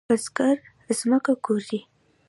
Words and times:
بزګر 0.07 0.57
زمکه 0.97 1.33
کوري. 1.45 1.79